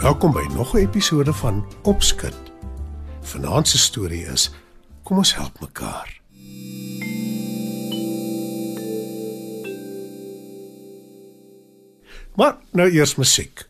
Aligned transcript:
Welkom 0.00 0.32
by 0.32 0.46
nog 0.54 0.72
'n 0.74 0.76
episode 0.76 1.32
van 1.32 1.64
Opskud. 1.82 2.34
Vanaand 3.20 3.68
se 3.68 3.78
storie 3.78 4.24
is 4.24 4.50
Kom 5.02 5.16
ons 5.16 5.34
help 5.34 5.60
mekaar. 5.60 6.20
Maar 12.34 12.56
nou 12.72 12.90
eers 12.90 13.14
musiek. 13.14 13.68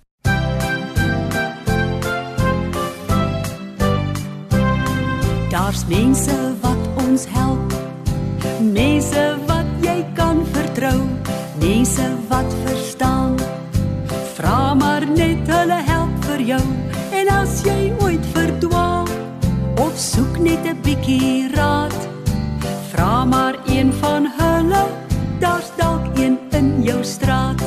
Daar's 5.49 5.87
mense 5.87 6.55
wat 6.61 7.07
ons 7.07 7.25
help. 7.29 7.73
Mense 8.73 9.39
wat 9.47 9.67
jy 9.81 10.07
kan 10.15 10.47
vertrou. 10.53 11.01
Mense 11.59 12.17
wat 12.29 12.55
verstaan. 12.65 12.90
Jou. 16.51 16.63
En 17.15 17.29
as 17.31 17.61
jy 17.67 17.93
ooit 18.03 18.25
verdwaal 18.35 19.07
of 19.79 19.95
soek 19.99 20.39
net 20.39 20.65
'n 20.67 20.79
bietjie 20.83 21.51
raad, 21.55 21.99
vra 22.91 23.25
maar 23.25 23.57
een 23.67 23.93
van 24.03 24.27
hulle. 24.39 24.85
Daar's 25.39 25.71
dalk 25.77 26.05
een 26.15 26.39
in 26.51 26.83
jou 26.83 27.05
straat. 27.05 27.61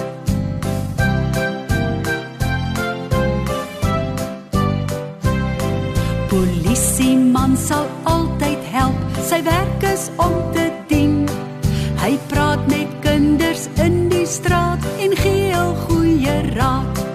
Polisieman 6.29 7.57
sal 7.57 7.87
altyd 8.03 8.61
help. 8.71 8.99
Sy 9.29 9.43
werk 9.43 9.81
is 9.93 10.09
om 10.17 10.35
te 10.53 10.71
dien. 10.87 11.27
Hy 12.03 12.19
praat 12.27 12.67
met 12.67 12.89
kinders 12.99 13.67
in 13.75 14.09
die 14.09 14.25
straat 14.25 14.83
en 14.99 15.15
gee 15.15 15.53
hul 15.53 15.75
goeie 15.87 16.35
raad. 16.55 17.12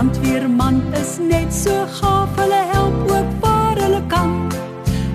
Brandweerman 0.00 0.80
is 0.96 1.18
net 1.20 1.52
so 1.52 1.74
gaaf, 2.00 2.30
hulle 2.40 2.60
help 2.72 3.10
ook 3.12 3.32
waar 3.42 3.76
hulle 3.76 4.00
kan. 4.08 4.30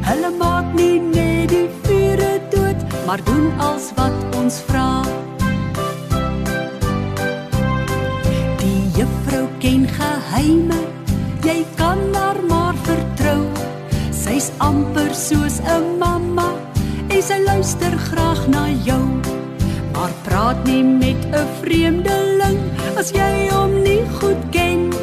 Hulle 0.05 0.29
maak 0.37 0.75
nie 0.77 0.99
net 1.01 1.49
die 1.49 1.65
vure 1.87 2.35
dood, 2.53 2.85
maar 3.07 3.23
doen 3.25 3.47
als 3.57 3.89
wat 3.97 4.37
ons 4.37 4.59
vra. 4.67 5.01
Die 8.61 8.83
juffrou 8.99 9.47
ken 9.57 9.89
geheime, 9.97 10.77
jy 11.41 11.63
kan 11.81 12.05
haar 12.13 12.43
maar 12.45 12.77
vertrou. 12.85 13.41
Sy's 14.13 14.51
amper 14.61 15.09
soos 15.17 15.57
'n 15.65 15.97
mamma 15.97 16.51
en 17.09 17.21
sy 17.21 17.41
luister 17.41 17.97
graag 17.97 18.45
na 18.53 18.69
jou. 18.85 19.34
Maar 19.95 20.11
praat 20.21 20.63
nie 20.63 20.83
met 20.83 21.21
'n 21.31 21.47
vreemdeling 21.61 22.59
as 22.99 23.09
jy 23.11 23.49
hom 23.49 23.81
nie 23.81 24.03
goed 24.19 24.41
ken. 24.51 24.93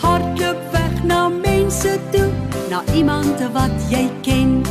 Hardloop 0.00 0.60
weg 0.72 1.04
na 1.04 1.28
mense 1.28 1.98
toe, 2.10 2.30
na 2.70 2.82
iemand 2.94 3.38
wat 3.52 3.76
jy 3.88 4.10
ken. 4.22 4.62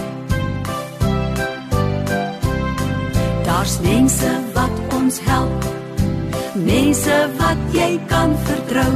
Daar's 3.43 3.79
mense 3.81 4.31
wat 4.53 4.75
ons 4.97 5.19
help. 5.23 5.63
Mense 6.53 7.29
wat 7.37 7.61
jy 7.71 7.99
kan 8.07 8.35
vertrou. 8.43 8.93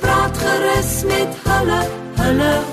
Praat 0.00 0.38
gerus 0.38 1.02
met 1.04 1.30
hulle, 1.44 1.82
hulle 2.14 2.69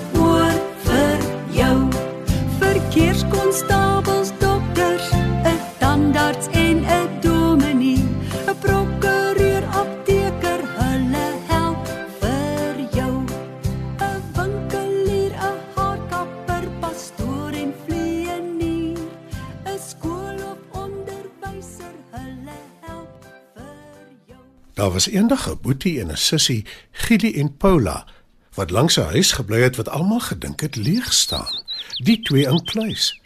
Daar 24.78 24.92
was 24.92 25.08
eendag 25.08 25.50
'n 25.50 25.62
boetie 25.62 26.00
en 26.02 26.12
'n 26.12 26.18
sussie, 26.18 26.66
Gili 26.92 27.34
en 27.34 27.58
Paula, 27.58 28.08
wat 28.54 28.70
langs 28.70 28.96
'n 28.98 29.02
huis 29.02 29.32
gebly 29.32 29.62
het 29.62 29.76
wat 29.76 29.90
almal 29.90 30.20
gedink 30.20 30.60
het 30.60 30.76
leeg 30.76 31.14
staan. 31.14 31.64
Die 32.04 32.22
twee 32.22 32.44
in 32.44 32.64
kluis. 32.64 33.22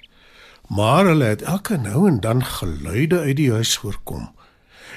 Maar 0.68 1.06
hulle 1.06 1.24
het 1.24 1.42
elke 1.42 1.78
nou 1.78 2.08
en 2.08 2.20
dan 2.20 2.46
geluide 2.46 3.20
uit 3.20 3.36
die 3.36 3.52
huis 3.52 3.78
voorkom. 3.78 4.36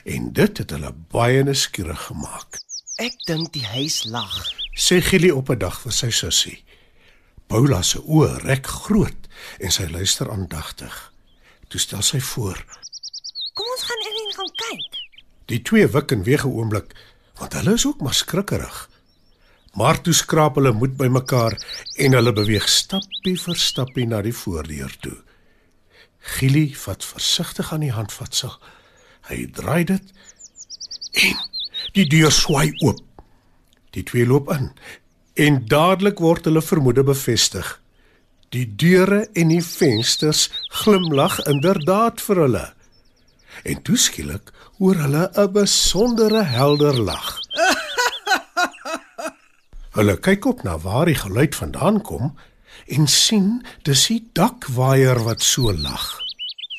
En 0.05 0.33
dit 0.33 0.59
het 0.59 0.71
hulle 0.71 0.95
baie 1.11 1.43
nuuskierig 1.43 2.03
gemaak. 2.03 2.59
Ek 2.95 3.25
dink 3.25 3.53
die 3.53 3.67
huis 3.67 4.05
lag. 4.05 4.53
Sê 4.75 5.01
Gili 5.01 5.31
op 5.31 5.49
'n 5.51 5.59
dag 5.59 5.81
vir 5.81 5.93
sy 5.93 6.11
sussie. 6.11 6.65
Paula 7.47 7.83
se 7.83 7.99
oë 7.99 8.39
rek 8.39 8.67
groot 8.67 9.27
en 9.59 9.73
sy 9.73 9.87
luister 9.91 10.31
aandagtig. 10.31 11.13
Toe 11.69 11.81
stel 11.81 12.03
sy 12.03 12.21
voor. 12.21 12.65
Kom 13.53 13.67
ons 13.75 13.83
gaan 13.83 14.07
in 14.11 14.27
en 14.27 14.35
gaan 14.35 14.55
kyk. 14.55 15.04
Die 15.51 15.61
twee 15.63 15.87
wik 15.89 16.13
en 16.13 16.23
weeg 16.23 16.45
'n 16.45 16.53
oomblik, 16.53 16.95
want 17.39 17.53
hulle 17.53 17.73
is 17.75 17.87
ook 17.87 18.01
maar 18.01 18.15
skrikkerig. 18.15 18.89
Maar 19.75 20.01
toe 20.01 20.13
skraap 20.13 20.55
hulle 20.55 20.73
moed 20.73 20.97
bymekaar 20.97 21.57
en 21.97 22.13
hulle 22.13 22.33
beweeg 22.33 22.69
stappie 22.69 23.37
vir 23.41 23.57
stappie 23.57 24.07
na 24.07 24.23
die 24.23 24.35
voordeur 24.35 24.97
toe. 25.01 25.17
Gili 26.19 26.75
vat 26.75 27.05
versigtig 27.05 27.73
aan 27.73 27.83
die 27.85 27.93
handvatsel. 27.93 28.55
Hy 29.29 29.47
draai 29.57 29.85
dit 29.85 30.13
en 31.13 31.37
die 31.93 32.07
deur 32.07 32.33
swaai 32.33 32.73
oop. 32.87 33.03
Die 33.91 34.03
twee 34.03 34.27
loop 34.27 34.51
in 34.55 34.71
en 35.35 35.65
dadelik 35.67 36.23
word 36.23 36.47
hulle 36.47 36.63
vermoede 36.63 37.03
bevestig. 37.03 37.81
Die 38.55 38.67
deure 38.79 39.25
en 39.35 39.51
die 39.51 39.63
vensters 39.65 40.47
glimlag 40.69 41.41
inderdaad 41.51 42.23
vir 42.23 42.41
hulle. 42.45 42.67
En 43.67 43.83
toe 43.83 43.97
hoor 44.79 44.97
hulle 45.05 45.25
'n 45.35 45.53
besondere 45.53 46.43
helder 46.43 46.97
lag. 47.11 47.39
Hulle 49.97 50.17
kyk 50.19 50.45
op 50.51 50.63
na 50.67 50.75
waar 50.79 51.07
die 51.07 51.15
geluid 51.15 51.55
vandaan 51.55 52.01
kom 52.03 52.35
en 52.87 53.07
sien 53.09 53.63
dis 53.87 54.07
die 54.11 54.23
dakwaaier 54.35 55.23
wat 55.25 55.43
so 55.43 55.73
lag, 55.73 56.19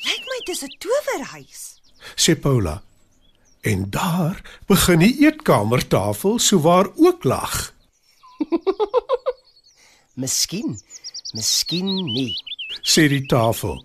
Lyk 0.06 0.23
my 0.31 0.39
dis 0.45 0.61
'n 0.63 0.75
towerhuis. 0.79 1.61
sê 2.16 2.35
Paula. 2.39 2.81
En 3.61 3.89
daar 3.89 4.41
begin 4.67 5.00
die 5.00 5.16
eetkamertafel 5.25 6.39
souwaar 6.39 6.88
ook 6.95 7.23
lag, 7.23 7.73
Miskien, 10.22 10.79
miskien 11.33 11.95
nie. 12.06 12.35
sê 12.83 13.07
die 13.09 13.25
tafel. 13.25 13.81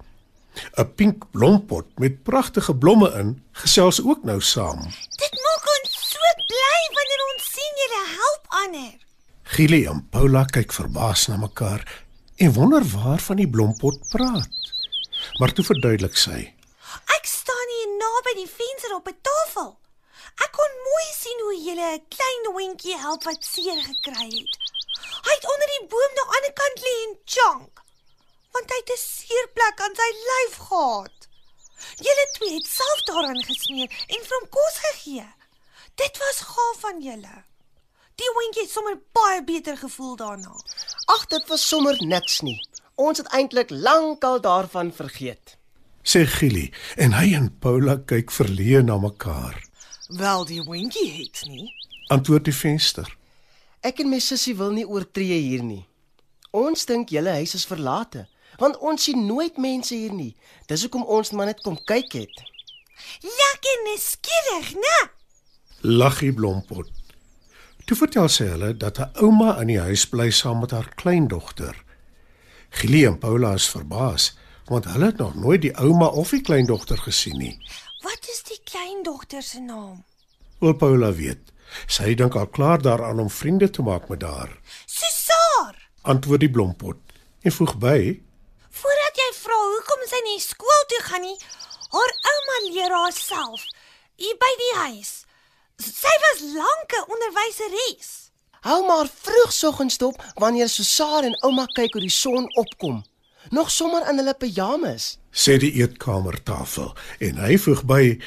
'n 0.76 0.94
Pink 0.94 1.30
blompot 1.30 1.86
met 1.98 2.22
pragtige 2.22 2.74
blomme 2.74 3.08
in 3.20 3.42
gesels 3.52 4.02
ook 4.02 4.24
nou 4.24 4.40
saam. 4.40 4.80
Dit 5.22 5.34
maak 5.44 5.64
ons 5.74 5.90
so 6.12 6.32
bly 6.52 6.80
wanneer 6.96 7.22
ons 7.32 7.44
sien 7.54 7.74
julle 7.82 8.04
help 8.18 8.44
ander. 8.64 8.96
Gili 9.42 9.84
en 9.86 10.08
Paula 10.10 10.44
kyk 10.44 10.72
verbaas 10.72 11.26
na 11.26 11.36
mekaar 11.36 11.82
en 12.36 12.52
wonder 12.52 12.84
waarvan 12.84 13.36
die 13.36 13.50
blompot 13.50 13.98
praat. 14.08 14.72
Maar 15.38 15.52
toe 15.52 15.64
verduidelik 15.64 16.16
sy. 16.16 16.54
Ek 17.16 17.26
staan 17.26 17.68
hier 17.76 17.90
naby 17.98 18.32
die 18.40 18.52
venster 18.58 18.94
op 18.94 19.08
'n 19.08 19.18
tafel. 19.22 19.78
Ek 20.44 20.52
kon 20.52 20.72
mooi 20.86 21.08
sien 21.22 21.40
hoe 21.44 21.58
julle 21.66 21.88
'n 21.96 22.06
klein 22.14 22.44
hondjie 22.54 22.96
help 22.96 23.24
wat 23.24 23.44
seer 23.44 23.80
gekry 23.90 24.28
het. 24.38 24.54
Hy 25.26 25.32
het 25.36 25.50
onder 25.52 25.68
die 25.76 25.86
boom 25.92 26.12
na 26.16 26.24
ander 26.36 26.54
kant 26.60 26.78
lê 26.86 26.94
en 27.06 27.14
chonk. 27.34 27.74
Want 28.54 28.72
hy 28.72 28.78
het 28.82 28.92
'n 28.94 29.02
seerplek 29.02 29.80
aan 29.80 29.94
sy 30.00 30.10
lyf 30.30 30.56
gehad. 30.68 31.18
Julle 32.06 32.26
twee 32.32 32.54
het 32.54 32.66
self 32.66 33.00
daaraan 33.08 33.42
gesmeer 33.44 33.90
en 34.14 34.20
vir 34.26 34.36
hom 34.38 34.48
kos 34.48 34.76
gegee. 34.86 35.28
Dit 35.94 36.18
was 36.18 36.40
gaaf 36.40 36.80
van 36.80 37.00
julle. 37.02 37.36
Die 38.20 38.30
hondjie 38.36 38.62
het 38.62 38.70
sommer 38.70 38.98
baie 39.12 39.44
beter 39.44 39.76
gevoel 39.76 40.16
daarna. 40.16 40.54
Ag, 41.06 41.26
dit 41.26 41.46
was 41.48 41.68
sommer 41.68 41.96
niks 42.04 42.40
nie. 42.40 42.58
Ons 42.94 43.18
het 43.18 43.28
eintlik 43.32 43.70
lankal 43.70 44.40
daarvan 44.40 44.92
vergeet. 44.92 45.56
sê 46.02 46.24
Gili 46.26 46.72
en 46.96 47.12
hy 47.12 47.34
en 47.36 47.50
Paula 47.60 47.96
kyk 47.96 48.32
verleë 48.32 48.82
na 48.82 48.96
mekaar. 48.98 49.56
Wel 50.08 50.44
die 50.44 50.60
hondjie 50.60 51.10
het 51.12 51.42
nie. 51.46 51.68
Antwoord 52.08 52.44
die 52.44 52.56
venster. 52.56 53.16
Ek 53.80 54.00
en 54.00 54.10
my 54.10 54.18
sussie 54.18 54.56
wil 54.56 54.72
nie 54.76 54.86
oortree 54.88 55.38
hier 55.40 55.62
nie. 55.62 55.84
Ons 56.50 56.84
dink 56.84 57.12
julle 57.14 57.30
huis 57.30 57.54
is 57.54 57.66
verlate, 57.68 58.26
want 58.60 58.78
ons 58.78 59.02
sien 59.08 59.26
nooit 59.26 59.56
mense 59.58 59.94
hier 59.94 60.14
nie. 60.14 60.34
Dis 60.68 60.84
hoekom 60.84 61.04
ons 61.04 61.32
maar 61.32 61.50
net 61.50 61.62
kom 61.64 61.78
kyk 61.88 62.12
het. 62.20 62.42
Lekker 63.24 63.84
nuuskierig, 63.88 64.74
né? 64.76 64.96
Laggie 65.80 66.32
Blompot. 66.32 66.90
Toe 67.88 67.96
vertel 67.96 68.28
sy 68.28 68.44
hulle 68.52 68.74
dat 68.76 69.00
'n 69.00 69.10
ouma 69.24 69.56
in 69.60 69.72
die 69.72 69.80
huis 69.80 70.04
bly 70.06 70.30
saam 70.30 70.60
met 70.60 70.70
haar 70.70 70.94
kleindogter. 70.94 71.74
Gili 72.70 73.04
en 73.06 73.18
Paula 73.18 73.54
is 73.54 73.68
verbaas 73.68 74.36
want 74.70 74.84
hulle 74.84 75.06
het 75.06 75.16
nog 75.18 75.34
nooit 75.34 75.62
die 75.62 75.74
ouma 75.74 76.06
of 76.06 76.30
die 76.30 76.40
kleindogter 76.40 76.98
gesien 76.98 77.38
nie. 77.38 77.56
Wat 78.04 78.28
is 78.30 78.42
die 78.46 78.60
kleindogter 78.64 79.42
se 79.42 79.60
naam? 79.60 80.04
Wil 80.60 80.76
Paula 80.78 81.12
weet. 81.12 81.50
Sy 81.86 82.14
dink 82.14 82.36
al 82.38 82.46
klaar 82.46 82.82
daaraan 82.82 83.18
om 83.18 83.30
vriende 83.30 83.70
te 83.70 83.82
maak 83.82 84.08
met 84.08 84.22
haar. 84.22 84.52
Susaar. 84.86 85.74
Antwoord 86.02 86.40
die 86.40 86.50
Blompot 86.50 86.96
en 87.42 87.52
voeg 87.52 87.74
by: 87.82 87.98
Voordat 88.70 89.20
jy 89.22 89.28
vra 89.42 89.58
hoekom 89.74 90.06
sy 90.06 90.20
nie 90.40 90.48
skool 90.48 90.84
toe 90.88 91.02
gaan 91.04 91.24
nie, 91.24 91.36
haar 91.92 92.12
ouma 92.32 92.56
leer 92.68 92.94
haar 92.96 93.12
self 93.12 93.66
hier 94.20 94.36
by 94.40 94.50
die 94.62 94.72
huis. 94.86 95.12
Sy 95.80 96.14
was 96.24 96.40
lank 96.54 96.90
'n 96.96 97.08
onderwyseres. 97.12 98.08
Hou 98.64 98.80
maar 98.86 99.08
vroegsoggens 99.08 99.98
dop 99.98 100.16
wanneer 100.36 100.68
Susaar 100.68 101.24
en 101.24 101.36
ouma 101.44 101.66
kyk 101.66 101.92
hoe 101.92 102.00
die 102.00 102.18
son 102.24 102.46
opkom. 102.56 103.04
Nog 103.50 103.70
sommer 103.70 104.08
in 104.08 104.16
hulle 104.16 104.34
pyjamas. 104.34 105.18
sê 105.32 105.56
die 105.58 105.72
eetkamertafel 105.80 106.94
en 107.18 107.36
hy 107.36 107.58
voeg 107.58 107.84
by: 107.84 108.20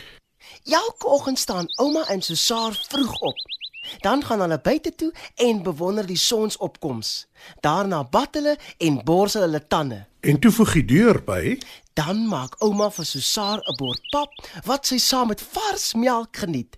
Elke 0.63 1.07
oggend 1.07 1.39
staan 1.39 1.67
ouma 1.77 2.07
en 2.07 2.21
Susaar 2.21 2.73
vroeg 2.89 3.19
op. 3.19 3.52
Dan 3.99 4.23
gaan 4.23 4.39
hulle 4.39 4.59
buite 4.61 4.95
toe 4.95 5.13
en 5.35 5.63
bewonder 5.63 6.05
die 6.05 6.17
sonsopkoms. 6.17 7.27
Daarna 7.61 8.03
bad 8.03 8.35
hulle 8.35 8.57
en 8.77 9.03
borsel 9.03 9.41
hulle 9.41 9.67
tande. 9.67 10.05
en 10.21 10.39
toe 10.39 10.51
voeg 10.51 10.73
die 10.73 10.85
deur 10.85 11.23
by: 11.23 11.59
Dan 11.93 12.27
maak 12.27 12.55
ouma 12.63 12.89
vir 12.91 13.05
Susaar 13.05 13.59
'n 13.59 13.75
bord 13.77 14.01
pap 14.11 14.31
wat 14.65 14.85
sy 14.87 14.97
saam 14.97 15.27
met 15.27 15.41
vars 15.41 15.93
melk 15.93 16.37
geniet. 16.37 16.77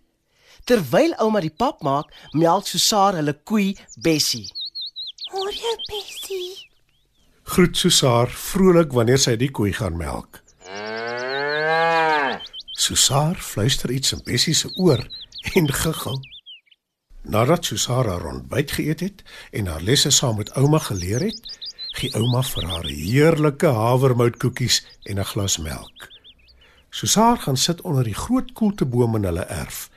Terwyl 0.63 1.13
ouma 1.18 1.40
die 1.40 1.54
pap 1.57 1.81
maak, 1.81 2.13
melk 2.34 2.68
Susaar 2.68 3.13
hulle 3.16 3.34
koei 3.44 3.78
Bessie. 4.01 4.50
Hoor 5.31 5.51
jy, 5.51 5.75
Bessie? 5.88 6.66
groet 7.46 7.78
Susaar 7.78 8.30
vrolik 8.30 8.92
wanneer 8.92 9.22
sy 9.22 9.36
die 9.38 9.51
koei 9.54 9.72
gaan 9.74 9.98
melk. 9.98 10.42
Susaar 12.75 13.38
fluister 13.40 13.92
iets 13.94 14.12
in 14.16 14.24
Bessie 14.25 14.54
se 14.54 14.72
oor 14.75 15.00
en 15.54 15.69
giggel. 15.72 16.18
Nadat 17.25 17.66
Susaar 17.66 18.06
haar 18.06 18.25
ontbyt 18.25 18.72
geëet 18.72 19.00
het 19.00 19.24
en 19.51 19.66
haar 19.66 19.81
lesse 19.81 20.10
saam 20.10 20.38
met 20.38 20.51
ouma 20.54 20.77
geleer 20.77 21.24
het, 21.25 21.57
gee 21.98 22.13
ouma 22.13 22.44
vir 22.45 22.68
haar 22.69 22.86
heerlike 22.86 23.68
havermoutkoekies 23.68 24.86
en 25.04 25.19
'n 25.19 25.25
glas 25.25 25.57
melk. 25.57 26.07
Susaar 26.89 27.38
gaan 27.38 27.57
sit 27.57 27.81
onder 27.81 28.04
die 28.04 28.13
groot 28.13 28.51
koelteboom 28.54 29.16
in 29.16 29.24
hulle 29.24 29.45
erf. 29.45 29.89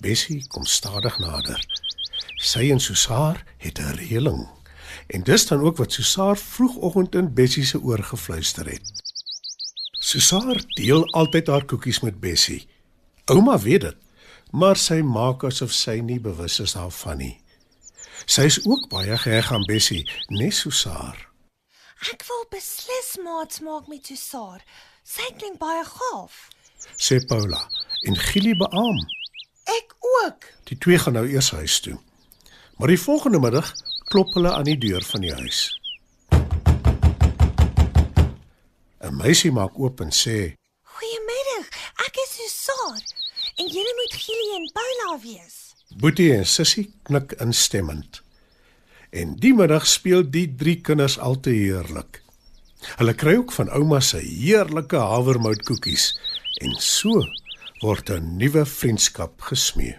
Bessie 0.00 0.46
kom 0.48 0.64
stadig 0.64 1.18
nader. 1.18 1.66
Sy 2.36 2.70
en 2.70 2.80
Susaar 2.80 3.44
het 3.56 3.78
'n 3.78 3.94
reëling. 3.94 4.48
En 5.06 5.22
dis 5.22 5.46
dan 5.46 5.60
ook 5.60 5.76
wat 5.76 5.92
Susaar 5.92 6.36
vroegoggend 6.36 7.14
in 7.14 7.34
Bessie 7.34 7.64
se 7.64 7.80
oor 7.80 8.02
gefluister 8.02 8.66
het. 8.66 8.92
Susaar 9.98 10.62
deel 10.66 11.12
altyd 11.12 11.46
haar 11.46 11.64
koekies 11.64 12.00
met 12.00 12.20
Bessie. 12.20 12.66
Ouma 13.24 13.58
weet 13.58 13.80
dit, 13.80 13.96
maar 14.50 14.76
sy 14.76 15.00
maak 15.04 15.44
asof 15.44 15.72
sy 15.72 15.98
nie 16.00 16.20
bewus 16.20 16.58
is 16.64 16.74
daarvan 16.76 17.20
nie. 17.20 17.36
Sy 18.26 18.48
is 18.48 18.58
ook 18.64 18.88
baie 18.92 19.16
geheg 19.16 19.52
aan 19.52 19.66
Bessie, 19.68 20.04
net 20.28 20.54
Susaar. 20.54 21.16
Ek 22.12 22.22
wil 22.28 22.44
beslis 22.52 23.16
maats 23.24 23.60
maak 23.60 23.88
met 23.88 24.06
Susaar. 24.06 24.62
Sy 25.04 25.26
klink 25.38 25.58
baie 25.58 25.84
gaaf. 25.84 26.48
Sê 26.96 27.18
Paula 27.26 27.60
en 28.06 28.16
Gili 28.16 28.54
beamoen. 28.56 29.00
Ek 29.68 29.94
ook. 29.98 30.46
Die 30.70 30.78
twee 30.78 30.98
gaan 30.98 31.18
nou 31.18 31.26
eers 31.28 31.50
huis 31.50 31.80
toe. 31.80 31.98
Maar 32.78 32.94
die 32.94 33.00
volgende 33.00 33.40
middag 33.42 33.72
klop 34.08 34.32
hulle 34.36 34.52
aan 34.54 34.68
die 34.68 34.78
deur 34.78 35.04
van 35.04 35.24
die 35.26 35.34
huis. 35.34 35.74
'n 38.98 39.16
Meisie 39.16 39.52
maak 39.52 39.78
oop 39.78 40.00
en 40.00 40.12
sê: 40.12 40.54
Goeiemiddag. 40.82 41.66
Ek 42.06 42.14
is 42.24 42.34
Susaar 42.38 43.17
en 43.58 43.66
julle 43.66 43.94
moet 43.98 44.14
Gili 44.14 44.48
en 44.56 44.70
Paula 44.72 45.18
wees. 45.22 45.56
Boetie 45.98 46.30
en 46.36 46.46
Sissie 46.46 46.86
knik 47.08 47.34
instemmend. 47.42 48.22
En 49.10 49.34
die 49.42 49.54
middag 49.56 49.86
speel 49.88 50.22
die 50.30 50.46
drie 50.60 50.78
kinders 50.84 51.18
al 51.18 51.40
te 51.42 51.54
heerlik. 51.56 52.22
Hulle 53.00 53.14
kry 53.18 53.34
ook 53.40 53.54
van 53.56 53.72
ouma 53.74 54.00
se 54.04 54.20
heerlike 54.22 55.00
havermoutkoekies 55.12 56.12
en 56.62 56.76
so 56.78 57.24
word 57.82 58.10
'n 58.10 58.36
nuwe 58.38 58.66
vriendskap 58.66 59.40
gesmee. 59.50 59.98